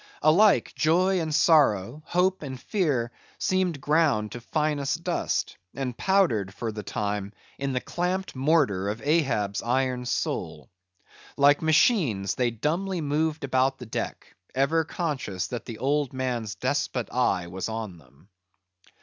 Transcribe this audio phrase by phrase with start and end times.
[0.23, 6.71] Alike, joy and sorrow, hope and fear, seemed ground to finest dust, and powdered, for
[6.71, 10.71] the time, in the clamped mortar of Ahab's iron soul.
[11.37, 17.07] Like machines, they dumbly moved about the deck, ever conscious that the old man's despot
[17.13, 18.29] eye was on them.